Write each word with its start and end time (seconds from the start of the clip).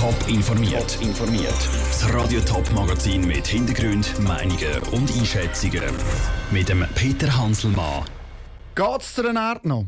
Top 0.00 0.28
informiert. 0.28 0.98
informiert. 1.02 1.68
Das 1.90 2.10
Radio 2.14 2.40
Top 2.40 2.72
Magazin 2.72 3.26
mit 3.26 3.46
Hintergrund, 3.46 4.18
Meinungen 4.20 4.78
und 4.92 5.14
Einschätzungen 5.14 5.92
mit 6.50 6.70
dem 6.70 6.86
Peter 6.94 7.36
Hanselmann. 7.36 8.06
Geht's 8.74 9.14
dir 9.14 9.36
Art 9.38 9.66
noch? 9.66 9.84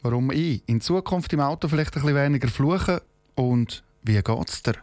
Warum 0.00 0.30
ich 0.30 0.62
in 0.66 0.80
Zukunft 0.80 1.34
im 1.34 1.40
Auto 1.40 1.68
vielleicht 1.68 1.94
ein 1.94 2.00
bisschen 2.00 2.16
weniger 2.16 2.48
fluche 2.48 3.02
und 3.34 3.84
wie 4.02 4.22
geht's 4.22 4.62
dir? 4.62 4.76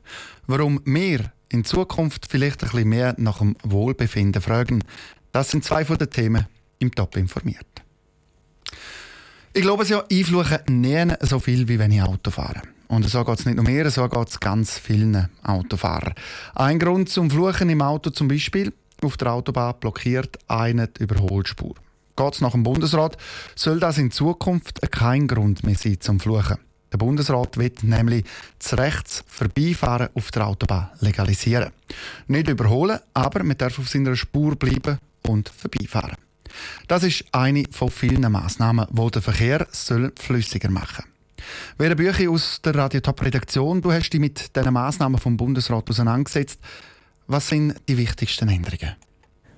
Warum 0.46 0.80
wir 0.86 1.32
in 1.50 1.66
Zukunft 1.66 2.28
vielleicht 2.30 2.62
ein 2.62 2.70
bisschen 2.70 2.90
mehr 2.90 3.16
nach 3.18 3.40
dem 3.40 3.56
Wohlbefinden 3.64 4.44
fragen? 4.44 4.84
Das 5.32 5.50
sind 5.50 5.64
zwei 5.64 5.86
von 5.86 5.98
den 5.98 6.12
Themen 6.12 6.46
im 6.78 6.94
Top 6.94 7.18
informiert. 7.18 7.66
Ich 9.54 9.62
glaube 9.62 9.84
es 9.84 9.90
ja, 9.90 10.04
ich 10.10 10.26
fluche 10.26 10.62
nie 10.70 11.08
so 11.22 11.40
viel, 11.40 11.68
wie 11.68 11.80
wenn 11.80 11.92
ich 11.92 12.02
Auto 12.02 12.32
fahre. 12.32 12.62
Und 12.88 13.08
so 13.10 13.24
geht 13.24 13.40
es 13.40 13.46
nicht 13.46 13.56
nur 13.56 13.66
mir, 13.66 13.90
so 13.90 14.08
geht 14.08 14.30
es 14.30 14.40
ganz 14.40 14.78
vielen 14.78 15.30
Autofahrern. 15.44 16.14
Ein 16.56 16.80
Grund 16.80 17.10
zum 17.10 17.30
Fluchen 17.30 17.70
im 17.70 17.82
Auto 17.82 18.12
zum 18.12 18.28
Beispiel, 18.28 18.72
auf 19.02 19.18
der 19.18 19.34
Autobahn 19.34 19.76
blockiert 19.80 20.38
eine 20.48 20.88
die 20.88 21.04
Überholspur. 21.04 21.76
Geht 22.16 22.34
es 22.34 22.42
nach 22.42 22.52
dem 22.52 22.64
Bundesrat, 22.64 23.18
soll 23.56 23.80
das 23.80 23.98
in 23.98 24.12
Zukunft 24.12 24.82
kein 24.92 25.28
Grund 25.28 25.64
mehr 25.64 25.76
sein 25.76 25.98
zum 26.00 26.20
Fluchen. 26.20 26.58
Der 26.92 26.98
Bundesrat 26.98 27.58
will 27.58 27.74
nämlich 27.82 28.24
das 28.60 28.78
Rechts 28.78 29.24
Vorbeifahren 29.28 30.10
auf 30.14 30.32
der 30.32 30.48
Autobahn 30.48 30.90
legalisieren. 31.02 31.72
Nicht 32.28 32.48
überholen, 32.48 33.00
aber 33.14 33.44
man 33.44 33.58
darf 33.58 33.78
auf 33.78 33.90
seiner 33.90 34.16
Spur 34.16 34.56
bleiben 34.56 34.98
und 35.28 35.50
vorbeifahren. 35.50 36.16
Das 36.88 37.04
ist 37.04 37.26
eine 37.32 37.64
von 37.72 37.90
vielen 37.90 38.32
Massnahmen, 38.32 38.88
die 38.90 39.12
den 39.12 39.22
Verkehr 39.22 39.68
flüssiger 40.16 40.70
machen 40.70 41.06
soll. 41.06 41.14
Wer 41.78 41.96
Bücher 41.96 42.30
aus 42.30 42.62
der 42.64 42.76
Radio 42.76 43.00
Top 43.00 43.22
Redaktion, 43.24 43.82
du 43.82 43.92
hast 43.92 44.10
dich 44.10 44.20
mit 44.20 44.56
diesen 44.56 44.74
Massnahmen 44.74 45.20
vom 45.20 45.38
Bundesrat 45.38 45.90
auseinandergesetzt. 45.90 46.60
Was 47.28 47.50
sind 47.50 47.76
die 47.88 47.98
wichtigsten 47.98 48.50
Änderungen? 48.50 48.96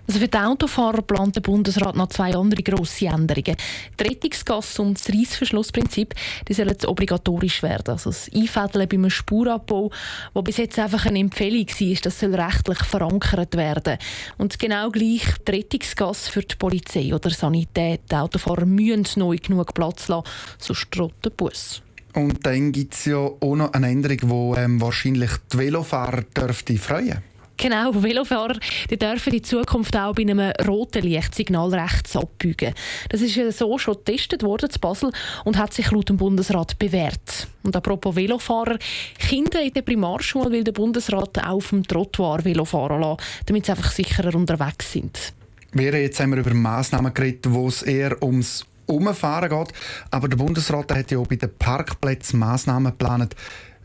Also 0.10 0.22
für 0.22 0.28
die 0.28 0.40
Autofahrer 0.40 1.04
plant 1.04 1.36
der 1.36 1.42
Bundesrat 1.42 1.96
noch 1.96 2.10
zwei 2.10 2.34
andere 2.34 2.64
grosse 2.64 3.06
Änderungen. 3.06 3.56
Die 4.00 4.04
Rettungsgasse 4.04 4.82
und 4.82 4.98
das 4.98 5.08
Reissverschlussprinzip 5.08 6.16
die 6.48 6.54
sollen 6.56 6.70
jetzt 6.70 6.88
obligatorisch 6.88 7.62
werden. 7.62 7.92
Also 7.92 8.10
das 8.10 8.28
Einfädeln 8.34 8.90
beim 8.90 9.08
Spurabbau, 9.08 9.92
wo 10.34 10.42
bis 10.42 10.58
jetzt 10.58 10.80
einfach 10.80 11.06
eine 11.06 11.20
Empfehlung 11.20 11.68
war, 11.68 11.98
das 12.02 12.20
soll 12.20 12.34
rechtlich 12.34 12.80
verankert 12.86 13.56
werden. 13.56 14.00
Und 14.40 14.58
genau 14.58 14.90
gleich 14.90 15.26
die 15.48 15.52
Rettungsgasse 15.52 16.32
für 16.32 16.42
die 16.42 16.56
Polizei 16.56 17.14
oder 17.14 17.30
Sanität. 17.30 18.02
Die 18.10 18.16
Autofahrer 18.16 18.66
müssen 18.66 19.20
neu 19.20 19.38
genug 19.38 19.76
Platz 19.76 20.08
lassen, 20.08 20.26
sonst 20.58 20.88
droht 20.90 21.24
der 21.24 21.30
Bus. 21.30 21.84
Und 22.16 22.44
dann 22.48 22.72
gibt 22.72 22.96
es 22.96 23.06
ja 23.06 23.18
auch 23.18 23.56
noch 23.56 23.74
eine 23.74 23.90
Änderung, 23.90 24.56
die 24.56 24.60
ähm, 24.60 24.82
wahrscheinlich 24.82 25.30
die 25.54 25.60
Velofahrer 25.60 26.24
dürfte 26.36 26.78
freuen 26.78 27.29
Genau, 27.62 27.92
Velofahrer 27.94 28.58
die 28.90 28.98
dürfen 28.98 29.34
in 29.34 29.44
Zukunft 29.44 29.94
auch 29.98 30.16
bei 30.16 30.22
einem 30.22 30.40
roten 30.66 31.04
Lichtsignal 31.04 31.74
rechts 31.74 32.16
abbiegen. 32.16 32.74
Das 33.10 33.20
ist 33.20 33.36
ja 33.36 33.52
so 33.52 33.78
schon 33.78 33.96
getestet 33.96 34.44
worden 34.44 34.70
zu 34.70 34.80
Basel 34.80 35.12
und 35.44 35.58
hat 35.58 35.74
sich 35.74 35.92
laut 35.92 36.08
dem 36.08 36.16
Bundesrat 36.16 36.80
bewährt. 36.80 37.50
Und 37.64 37.76
apropos 37.76 38.16
Velofahrer, 38.16 38.78
Kinder 39.18 39.62
in 39.62 39.74
der 39.74 39.82
Primarschule 39.82 40.52
will 40.52 40.64
der 40.64 40.72
Bundesrat 40.72 41.38
auch 41.38 41.58
auf 41.58 41.70
dem 41.70 41.84
Trottoir 41.84 42.46
Velofahren 42.46 43.02
lassen, 43.02 43.22
damit 43.48 43.66
sie 43.66 43.72
einfach 43.74 43.92
sicherer 43.92 44.34
unterwegs 44.34 44.94
sind. 44.94 45.34
Wir 45.74 46.02
jetzt 46.02 46.22
haben 46.22 46.32
wir 46.32 46.40
über 46.40 46.54
Massnahmen 46.54 47.14
geredet, 47.14 47.46
wo 47.50 47.68
es 47.68 47.84
eher 47.84 48.24
ums 48.24 48.66
Umfahren 48.86 49.50
geht, 49.50 49.74
aber 50.12 50.30
der 50.30 50.38
Bundesrat 50.38 50.94
hat 50.94 51.12
ja 51.12 51.18
auch 51.18 51.28
bei 51.28 51.36
den 51.36 51.54
Parkplätzen 51.60 52.40
Massnahmen 52.40 52.94
geplant. 52.94 53.36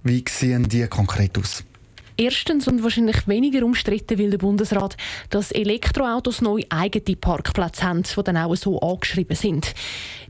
Wie 0.05 0.25
sehen 0.31 0.69
die 0.69 0.87
konkret 0.87 1.37
aus? 1.37 1.65
Erstens 2.17 2.69
und 2.69 2.83
wahrscheinlich 2.83 3.27
weniger 3.27 3.65
umstritten 3.65 4.19
will 4.19 4.31
der 4.31 4.39
Bundesrat, 4.39 4.97
dass 5.31 5.51
Elektroautos 5.51 6.41
neu 6.41 6.63
eigene 6.69 7.17
Parkplätze 7.17 7.83
haben, 7.83 8.05
die 8.05 8.23
dann 8.23 8.37
auch 8.37 8.55
so 8.55 8.79
angeschrieben 8.81 9.37
sind. 9.37 9.75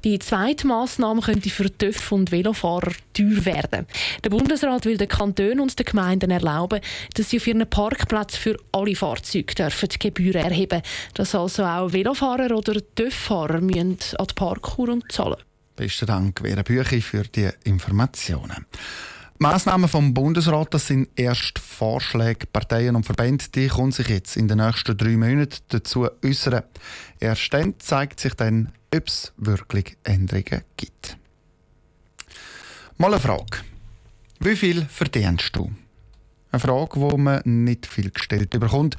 Die 0.03 0.19
zweite 0.19 0.67
Massnahme 0.67 1.21
könnte 1.21 1.50
für 1.50 1.71
TÜV 1.77 2.12
und 2.12 2.33
Velofahrer 2.33 2.93
teuer 3.12 3.44
werden. 3.44 3.87
Der 4.23 4.31
Bundesrat 4.31 4.87
will 4.87 4.97
den 4.97 5.09
Kantonen 5.09 5.61
und 5.61 5.78
den 5.78 5.84
Gemeinden 5.84 6.31
erlauben, 6.31 6.81
dass 7.15 7.31
sie 7.31 7.37
auf 7.39 7.47
ihren 7.47 7.69
Parkplätzen 7.69 8.39
für 8.39 8.56
alle 8.73 8.94
Fahrzeuge 8.94 9.55
dürfen 9.55 9.89
Gebühren 9.99 10.43
erheben 10.43 10.83
Dass 11.15 11.34
also 11.34 11.65
auch 11.65 11.93
Velofahrer 11.93 12.56
oder 12.56 12.81
TÜV-Fahrer 12.94 13.56
an 13.56 13.71
die 13.99 14.34
Parkuhr 14.34 14.99
zahlen. 15.09 15.39
Besten 15.77 16.06
Dank, 16.06 16.41
Vera 16.41 16.62
Büchi, 16.62 17.00
für 17.00 17.25
die 17.25 17.49
Informationen. 17.65 18.67
Maßnahmen 19.39 19.89
vom 19.89 20.15
Bundesrat, 20.15 20.72
das 20.72 20.87
sind 20.87 21.09
erst 21.17 21.59
Vorschläge. 21.59 22.47
Parteien 22.47 22.95
und 22.95 23.05
Verbände 23.05 23.45
die 23.55 23.69
können 23.69 23.91
sich 23.91 24.09
jetzt 24.09 24.37
in 24.37 24.47
den 24.47 24.59
nächsten 24.59 24.97
drei 24.97 25.17
Monaten 25.17 25.59
dazu 25.69 26.09
äußern. 26.25 26.62
Erst 27.19 27.53
dann 27.53 27.75
zeigt 27.78 28.21
sich 28.21 28.34
dann, 28.34 28.73
ob 28.94 29.09
es 29.09 29.33
wirklich 29.37 29.97
Änderungen 30.05 30.62
gibt. 30.77 31.17
Mal 32.97 33.12
eine 33.12 33.21
Frage. 33.21 33.59
Wie 34.39 34.56
viel 34.56 34.84
verdienst 34.87 35.56
du? 35.56 35.73
Eine 36.53 36.61
Frage, 36.61 37.09
die 37.09 37.17
man 37.17 37.43
nicht 37.44 37.87
viel 37.87 38.11
gestellt 38.11 38.50
bekommt, 38.50 38.97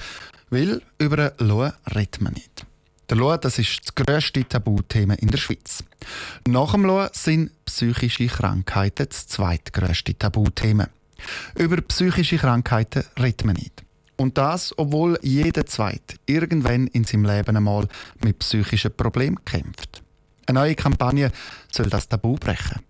weil 0.50 0.82
über 0.98 1.34
einen 1.38 1.48
Lohn 1.48 1.72
redet 1.96 2.20
man 2.20 2.34
nicht. 2.34 2.55
Der 3.10 3.18
Lohn 3.18 3.38
das 3.40 3.60
ist 3.60 3.82
das 3.84 3.96
grösste 3.96 4.48
Tabuthema 4.48 5.14
in 5.16 5.30
der 5.30 5.38
Schweiz. 5.38 5.84
Nach 6.48 6.72
dem 6.72 6.86
Lohn 6.86 7.10
sind 7.14 7.52
psychische 7.66 8.28
Krankheiten 8.28 9.08
das 9.10 9.28
zweitgrösste 9.28 10.18
Tabuthema. 10.18 10.88
Über 11.56 11.78
psychische 11.82 12.38
Krankheiten 12.38 13.04
redet 13.20 13.46
man 13.46 13.56
nicht. 13.56 13.84
Und 14.18 14.38
das, 14.38 14.74
obwohl 14.78 15.20
jeder 15.22 15.66
Zweit 15.66 16.20
irgendwann 16.26 16.88
in 16.88 17.04
seinem 17.04 17.26
Leben 17.26 17.58
einmal 17.58 17.88
mit 18.24 18.40
psychischen 18.40 18.96
Problemen 18.96 19.44
kämpft. 19.44 20.02
Eine 20.48 20.60
neue 20.60 20.76
Kampagne 20.76 21.32
soll 21.72 21.90
das 21.90 22.08
Tabu 22.08 22.36
brechen. 22.36 22.82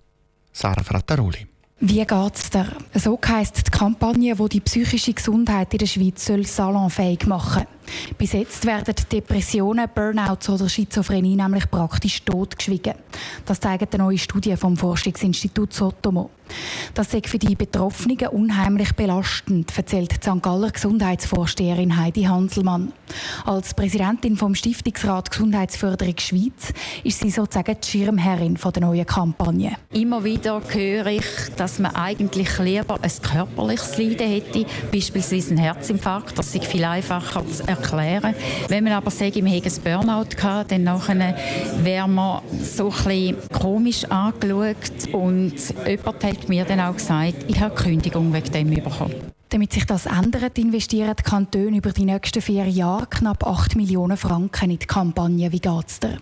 Sarah 0.53 0.83
Frattaroli. 0.83 1.47
Wie 1.79 2.05
geht's 2.05 2.49
dir? 2.49 2.67
So 2.93 3.19
heisst 3.27 3.67
die 3.67 3.71
Kampagne, 3.71 4.33
die 4.33 4.49
die 4.49 4.59
psychische 4.61 5.13
Gesundheit 5.13 5.73
in 5.73 5.79
der 5.79 5.85
Schweiz 5.87 6.25
salonfähig 6.25 7.25
machen 7.27 7.63
soll. 7.63 7.67
Bis 8.17 8.33
jetzt 8.33 8.65
werden 8.65 8.95
Depressionen, 9.11 9.89
Burnouts 9.93 10.49
oder 10.49 10.69
Schizophrenie 10.69 11.35
nämlich 11.35 11.69
praktisch 11.69 12.23
totgeschwiegen. 12.23 12.95
Das 13.45 13.59
zeigen 13.59 13.87
eine 13.91 14.03
neue 14.03 14.17
Studie 14.17 14.55
vom 14.55 14.77
Forschungsinstitut 14.77 15.73
Sotomo. 15.73 16.29
Das 16.93 17.13
ist 17.13 17.27
für 17.27 17.39
die 17.39 17.55
Betroffenen 17.55 18.27
unheimlich 18.27 18.93
belastend, 18.93 19.77
erzählt 19.77 20.11
die 20.11 20.15
St. 20.15 20.41
Galler 20.41 20.71
Gesundheitsvorsteherin 20.71 21.97
Heidi 21.97 22.23
Hanselmann. 22.23 22.93
Als 23.45 23.73
Präsidentin 23.73 24.37
vom 24.37 24.55
Stiftungsrat 24.55 25.31
Gesundheitsförderung 25.31 26.15
Schweiz 26.17 26.73
ist 27.03 27.19
sie 27.19 27.29
sozusagen 27.29 27.75
die 27.83 27.87
Schirmherrin 27.87 28.55
der 28.55 28.81
neuen 28.81 29.05
Kampagne. 29.05 29.73
Immer 29.91 30.23
wieder 30.23 30.61
höre 30.67 31.07
ich, 31.07 31.25
dass 31.57 31.79
man 31.79 31.95
eigentlich 31.95 32.57
lieber 32.59 32.97
ein 33.01 33.11
körperliches 33.21 33.97
Leiden 33.97 34.27
hätte, 34.27 34.65
beispielsweise 34.91 35.49
einen 35.49 35.59
Herzinfarkt. 35.59 36.37
Das 36.37 36.55
ist 36.55 36.65
viel 36.65 36.83
einfacher 36.85 37.45
zu 37.47 37.67
erklären. 37.67 38.35
Wenn 38.67 38.83
man 38.83 38.93
aber 38.93 39.11
sagt, 39.11 39.35
wir 39.35 39.45
hätten 39.45 39.69
ein 39.69 39.83
Burnout 39.83 40.35
gehabt, 40.35 40.71
dann 40.71 40.85
wäre 41.83 42.07
man 42.07 42.41
so 42.61 42.89
ein 42.89 43.03
bisschen 43.03 43.37
komisch 43.51 44.05
angeschaut 44.05 45.13
und 45.13 45.53
jemand 45.87 46.19
mir 46.47 46.65
dann 46.65 46.79
auch 46.79 46.95
gesagt, 46.95 47.45
ich 47.47 47.59
habe 47.59 47.75
Kündigung 47.75 48.33
wegen 48.33 48.51
dem 48.51 48.69
bekommen. 48.83 49.34
Damit 49.55 49.71
sich 49.71 49.85
das 49.85 50.05
ändert, 50.05 50.57
investieren 50.57 51.15
die 51.17 51.23
Kantone 51.23 51.77
über 51.77 51.93
die 51.93 52.03
nächsten 52.03 52.41
vier 52.41 52.67
Jahre 52.67 53.07
knapp 53.07 53.47
8 53.47 53.77
Millionen 53.77 54.17
Franken 54.17 54.69
in 54.69 54.79
die 54.79 54.85
Kampagne 54.85 55.49
«Wie 55.49 55.61
geht's 55.61 56.01
dir?». 56.01 56.17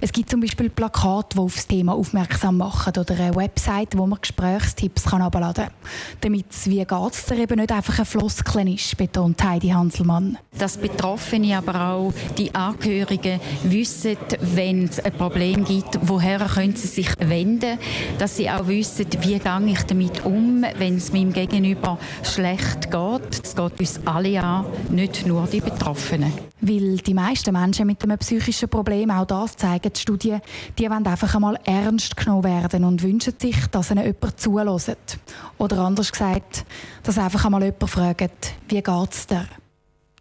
Es 0.00 0.12
gibt 0.12 0.30
zum 0.30 0.40
Beispiel 0.40 0.70
Plakate, 0.70 1.34
die 1.34 1.40
auf 1.40 1.56
das 1.56 1.66
Thema 1.66 1.94
aufmerksam 1.94 2.58
machen 2.58 2.92
oder 2.96 3.18
eine 3.18 3.34
Website, 3.34 3.98
wo 3.98 4.06
man 4.06 4.20
Gesprächstipps 4.20 5.12
abladen 5.12 5.64
kann. 5.64 5.74
Damit 6.20 6.46
«Wie 6.66 6.84
geht's 6.84 7.26
dir?» 7.26 7.38
eben 7.38 7.58
nicht 7.58 7.72
einfach 7.72 7.98
ein 7.98 8.04
Floskel 8.04 8.72
ist, 8.72 8.96
betont 8.96 9.42
Heidi 9.42 9.70
Hanselmann. 9.70 10.38
Dass 10.56 10.76
Betroffene, 10.76 11.58
aber 11.58 11.90
auch 11.90 12.12
die 12.38 12.54
Angehörigen 12.54 13.40
wissen, 13.64 14.16
wenn 14.40 14.84
es 14.84 15.00
ein 15.00 15.10
Problem 15.10 15.64
gibt, 15.64 15.98
woher 16.02 16.38
können 16.38 16.76
sie 16.76 16.86
sich 16.86 17.08
wenden, 17.18 17.80
dass 18.20 18.36
sie 18.36 18.48
auch 18.48 18.68
wissen, 18.68 19.06
wie 19.22 19.40
gehe 19.40 19.66
ich 19.66 19.82
damit 19.82 20.24
um, 20.24 20.64
wenn 20.78 20.98
es 20.98 21.12
meinem 21.12 21.32
Gegenüber 21.32 21.98
schlecht 22.22 22.75
Recht 22.76 22.90
geht. 22.90 23.44
Es 23.44 23.54
geht 23.54 23.80
uns 23.80 24.00
alle 24.06 24.42
an, 24.42 24.66
nicht 24.90 25.26
nur 25.26 25.46
die 25.46 25.60
Betroffenen. 25.60 26.32
Weil 26.60 26.96
die 26.98 27.14
meisten 27.14 27.52
Menschen 27.52 27.86
mit 27.86 28.02
einem 28.02 28.18
psychischen 28.18 28.68
Problem, 28.68 29.10
auch 29.10 29.26
das 29.26 29.56
zeigen 29.56 29.92
die 29.92 30.00
Studien, 30.00 30.40
die 30.78 30.90
wollen 30.90 31.06
einfach 31.06 31.34
einmal 31.34 31.58
ernst 31.64 32.16
genommen 32.16 32.44
werden 32.44 32.84
und 32.84 33.02
wünschen 33.02 33.34
sich, 33.38 33.66
dass 33.68 33.90
ihnen 33.90 34.04
jemand 34.04 34.40
zulässt. 34.40 35.18
Oder 35.58 35.78
anders 35.78 36.12
gesagt, 36.12 36.64
dass 37.02 37.18
einfach 37.18 37.44
einmal 37.44 37.62
jemand 37.62 37.90
fragt, 37.90 38.54
wie 38.68 38.82
geht's 38.82 39.26
dir? 39.26 39.46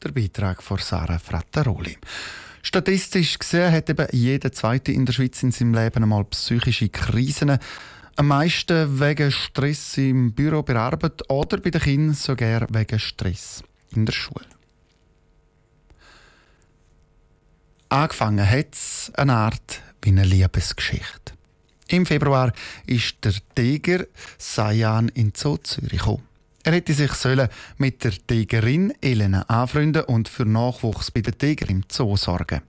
Der 0.03 0.11
Beitrag 0.11 0.61
von 0.61 0.77
Sarah 0.77 1.19
Frattaroli. 1.19 1.97
Statistisch 2.61 3.37
gesehen 3.37 3.71
hat 3.71 3.89
eben 3.89 4.07
jeder 4.11 4.51
Zweite 4.51 4.91
in 4.91 5.05
der 5.05 5.13
Schweiz 5.13 5.41
in 5.43 5.51
seinem 5.51 5.73
Leben 5.73 6.03
einmal 6.03 6.23
psychische 6.25 6.89
Krisen. 6.89 7.59
Am 8.17 8.27
meisten 8.27 8.97
wegen 8.97 9.29
Stress 9.29 9.97
im 9.97 10.31
Büro 10.31 10.63
bei 10.63 10.75
Arbeit 10.77 11.29
oder 11.29 11.57
bei 11.57 11.69
den 11.69 11.81
Kindern 11.81 12.15
sogar 12.15 12.65
wegen 12.69 12.97
Stress 12.97 13.61
in 13.93 14.05
der 14.05 14.13
Schule. 14.13 14.45
Angefangen 17.89 18.49
hat 18.49 18.73
es 18.73 19.11
eine 19.15 19.33
Art 19.33 19.81
wie 20.01 20.09
eine 20.09 20.23
Liebesgeschichte. 20.23 21.33
Im 21.89 22.05
Februar 22.05 22.53
ist 22.85 23.17
der 23.21 23.33
Tiger 23.53 24.05
Sayan 24.37 25.09
in 25.09 25.33
Zoo 25.35 25.57
Zürich 25.57 25.99
gekommen. 25.99 26.23
Er 26.63 26.71
hätte 26.71 26.93
sich 26.93 27.11
sollen 27.11 27.49
mit 27.77 28.03
der 28.05 28.13
Tigerin 28.13 28.93
Elena 29.01 29.41
anfreunden 29.43 30.05
und 30.05 30.29
für 30.29 30.45
Nachwuchs 30.45 31.11
bei 31.11 31.19
der 31.19 31.37
Tiger 31.37 31.69
im 31.69 31.83
Zoo 31.91 32.15
sorgen. 32.15 32.61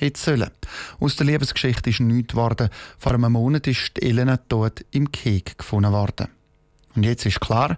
Hätte 0.00 0.18
sollen. 0.18 0.50
Aus 0.98 1.16
der 1.16 1.26
Liebesgeschichte 1.26 1.90
ist 1.90 2.00
nichts 2.00 2.32
geworden. 2.32 2.70
Vor 2.98 3.12
einem 3.12 3.32
Monat 3.32 3.66
ist 3.66 4.02
Elena 4.02 4.38
tot 4.38 4.84
im 4.92 5.12
Keg 5.12 5.58
gefunden 5.58 5.92
worden. 5.92 6.28
Und 6.96 7.04
jetzt 7.04 7.26
ist 7.26 7.40
klar, 7.40 7.76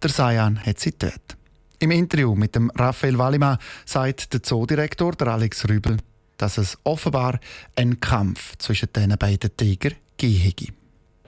der 0.00 0.10
Sayan 0.10 0.64
hat 0.64 0.78
sie 0.78 0.92
tot. 0.92 1.36
Im 1.80 1.90
Interview 1.90 2.34
mit 2.36 2.54
dem 2.54 2.70
Raphael 2.70 3.18
Wallimann 3.18 3.58
sagt 3.84 4.32
der 4.32 4.42
Zoodirektor, 4.42 5.12
der 5.12 5.28
Alex 5.28 5.68
Rübel, 5.68 5.96
dass 6.38 6.56
es 6.56 6.78
offenbar 6.84 7.40
einen 7.74 7.98
Kampf 7.98 8.56
zwischen 8.58 8.88
diesen 8.94 9.18
beiden 9.18 9.56
Tiger 9.56 9.90
gegeben 10.16 10.76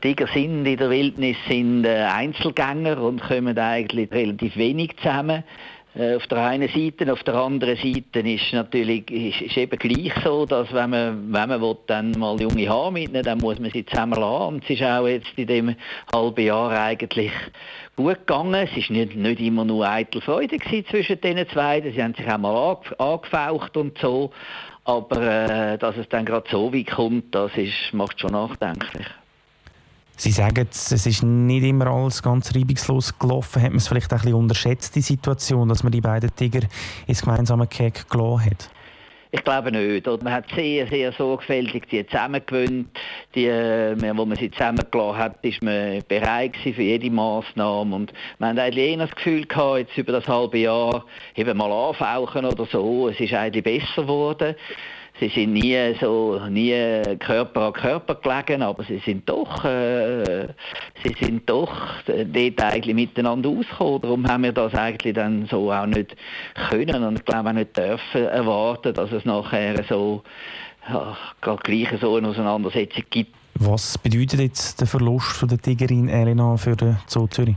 Tiger 0.00 0.28
sind 0.32 0.64
in 0.64 0.76
der 0.76 0.90
Wildnis 0.90 1.36
sind 1.48 1.84
äh, 1.84 2.04
Einzelgänger 2.04 3.02
und 3.02 3.20
kommen 3.20 3.58
eigentlich 3.58 4.10
relativ 4.12 4.56
wenig 4.56 4.96
zusammen. 4.98 5.42
Äh, 5.98 6.14
auf 6.14 6.28
der 6.28 6.38
einen 6.38 6.68
Seite, 6.68 7.12
auf 7.12 7.24
der 7.24 7.34
anderen 7.34 7.76
Seite 7.76 8.20
ist 8.20 8.52
natürlich 8.52 9.10
ist, 9.10 9.40
ist 9.40 9.56
eben 9.56 9.76
gleich 9.76 10.12
so, 10.22 10.46
dass 10.46 10.72
wenn 10.72 10.90
man, 10.90 11.32
wenn 11.32 11.48
man 11.48 11.60
will, 11.60 11.76
dann 11.88 12.12
mal 12.12 12.40
junge 12.40 12.68
haben 12.68 12.94
mitnehmen, 12.94 13.24
dann 13.24 13.38
muss 13.38 13.58
man 13.58 13.72
sie 13.72 13.84
zusammen 13.84 14.20
lassen. 14.20 14.54
Und 14.54 14.64
es 14.64 14.70
ist 14.70 14.82
auch 14.84 15.08
jetzt 15.08 15.26
in 15.34 15.48
dem 15.48 15.74
halben 16.14 16.44
Jahr 16.44 16.70
eigentlich 16.70 17.32
gut 17.96 18.18
gegangen. 18.26 18.54
Es 18.54 18.76
ist 18.76 18.90
nicht, 18.90 19.16
nicht 19.16 19.40
immer 19.40 19.64
nur 19.64 19.88
eitel 19.88 20.20
Freude 20.20 20.58
zwischen 20.88 21.20
den 21.20 21.48
zwei. 21.48 21.80
Sie 21.80 22.00
haben 22.00 22.14
sich 22.14 22.30
auch 22.30 22.38
mal 22.38 22.78
angefaucht 22.98 23.76
und 23.76 23.98
so. 23.98 24.30
Aber 24.84 25.20
äh, 25.20 25.78
dass 25.78 25.96
es 25.96 26.08
dann 26.08 26.24
gerade 26.24 26.48
so 26.48 26.72
weit 26.72 26.92
kommt, 26.92 27.34
das 27.34 27.50
ist, 27.56 27.92
macht 27.92 28.20
schon 28.20 28.32
nachdenklich. 28.32 29.06
Sie 30.20 30.32
sagen, 30.32 30.66
es 30.68 31.06
ist 31.06 31.22
nicht 31.22 31.62
immer 31.62 31.86
alles 31.86 32.20
ganz 32.20 32.52
reibungslos 32.52 33.16
gelaufen. 33.20 33.62
Hat 33.62 33.70
man 33.70 33.78
es 33.78 33.86
vielleicht 33.86 34.12
ein 34.12 34.18
bisschen 34.18 34.34
unterschätzt, 34.34 34.96
die 34.96 35.00
Situation, 35.00 35.68
dass 35.68 35.84
man 35.84 35.92
die 35.92 36.00
beiden 36.00 36.34
Tiger 36.34 36.66
ins 37.06 37.22
gemeinsame 37.22 37.68
Keg 37.68 38.10
gelassen 38.10 38.46
hat? 38.46 38.70
Ich 39.30 39.44
glaube 39.44 39.70
nicht. 39.70 40.06
Man 40.06 40.32
hat 40.32 40.46
sehr, 40.56 40.88
sehr 40.88 41.12
sorgfältig 41.12 41.86
die 41.88 42.04
zusammengewöhnt. 42.04 42.88
Die, 43.36 43.46
äh, 43.46 43.94
wo 44.16 44.24
man 44.24 44.36
sie 44.36 44.50
zusammengelassen 44.50 45.18
hat, 45.18 45.36
ist 45.42 45.62
man 45.62 46.02
bereit 46.08 46.56
für 46.56 46.70
jede 46.70 47.10
Maßnahme. 47.10 47.94
Und 47.94 48.12
wir 48.38 48.48
haben 48.48 48.58
eigentlich 48.58 48.90
eher 48.90 48.96
das 48.96 49.14
Gefühl 49.14 49.46
gehabt, 49.46 49.78
jetzt 49.78 49.98
über 49.98 50.10
das 50.10 50.26
halbe 50.26 50.58
Jahr 50.58 51.04
eben 51.36 51.56
mal 51.56 51.70
anfauchen 51.70 52.44
oder 52.44 52.66
so. 52.66 53.08
Es 53.08 53.20
ist 53.20 53.34
eigentlich 53.34 53.62
besser 53.62 54.02
geworden. 54.02 54.56
Sie 55.20 55.28
sind 55.28 55.52
nie 55.52 55.76
so, 56.00 56.40
nie 56.48 57.02
Körper 57.18 57.62
an 57.62 57.72
Körper 57.72 58.14
gelegen, 58.14 58.62
aber 58.62 58.84
sie 58.84 58.98
sind 59.04 59.28
doch, 59.28 59.64
äh, 59.64 60.48
sie 61.02 61.14
sind 61.20 61.48
doch 61.50 61.72
dort 62.06 62.62
eigentlich 62.62 62.94
miteinander 62.94 63.48
ausgekommen. 63.48 64.00
Darum 64.00 64.28
haben 64.28 64.44
wir 64.44 64.52
das 64.52 64.74
eigentlich 64.74 65.14
dann 65.14 65.46
so 65.50 65.72
auch 65.72 65.86
nicht 65.86 66.14
können 66.70 67.02
und 67.02 67.26
glaube 67.26 67.48
auch 67.48 67.54
nicht 67.54 67.76
dürfen 67.76 68.24
erwarten, 68.24 68.94
dass 68.94 69.10
es 69.10 69.24
nachher 69.24 69.82
so, 69.88 70.22
ja, 70.88 71.16
gleich 71.40 71.88
so 72.00 72.14
eine 72.14 72.28
Auseinandersetzung 72.28 73.02
gibt. 73.10 73.34
Was 73.54 73.98
bedeutet 73.98 74.38
jetzt 74.38 74.80
der 74.80 74.86
Verlust 74.86 75.36
von 75.36 75.48
der 75.48 75.58
Tigerin 75.58 76.08
Elena 76.08 76.56
für 76.56 76.76
den 76.76 76.96
Zoo 77.08 77.26
Zürich? 77.26 77.56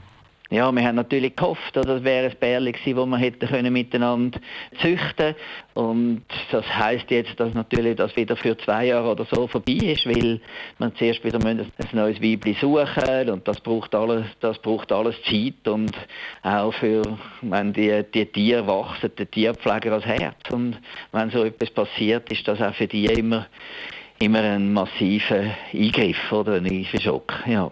Ja, 0.51 0.69
wir 0.69 0.83
haben 0.83 0.95
natürlich 0.95 1.33
gehofft, 1.33 1.77
dass 1.77 1.87
es 1.87 2.03
wäre 2.03 2.29
ein 2.29 2.35
Bärli 2.37 2.73
gewesen, 2.73 2.97
das 2.97 3.05
wir 3.07 3.17
hätten 3.17 3.47
können 3.47 3.71
miteinander 3.71 4.37
züchten 4.81 5.33
Und 5.75 6.23
das 6.51 6.65
heißt 6.67 7.09
jetzt, 7.09 7.39
dass 7.39 7.53
natürlich 7.53 7.95
das 7.95 8.13
wieder 8.17 8.35
für 8.35 8.57
zwei 8.57 8.87
Jahre 8.87 9.11
oder 9.11 9.25
so 9.31 9.47
vorbei 9.47 9.77
ist, 9.79 10.05
weil 10.05 10.41
man 10.77 10.93
zuerst 10.97 11.23
wieder 11.23 11.39
ein 11.45 11.65
neues 11.93 12.21
Weibli 12.21 12.57
suchen 12.59 13.29
und 13.29 13.47
das 13.47 13.61
braucht 13.61 13.95
alles, 13.95 14.25
das 14.41 14.59
braucht 14.59 14.91
alles 14.91 15.15
Zeit 15.23 15.65
und 15.69 15.93
auch 16.43 16.73
für, 16.73 17.01
wenn 17.41 17.71
die, 17.71 18.03
die 18.13 18.25
Tiere 18.25 18.67
wachsen, 18.67 19.09
der 19.17 19.31
Tierpfleger 19.31 19.93
als 19.93 20.05
Herz. 20.05 20.35
Und 20.51 20.77
wenn 21.13 21.29
so 21.29 21.45
etwas 21.45 21.69
passiert, 21.69 22.29
ist 22.29 22.45
das 22.45 22.61
auch 22.61 22.75
für 22.75 22.87
die 22.87 23.05
immer, 23.05 23.47
immer 24.19 24.41
ein 24.41 24.73
massiver 24.73 25.45
Eingriff 25.71 26.29
oder 26.29 26.55
ein 26.55 26.85
Schock. 26.99 27.41
Ja. 27.47 27.71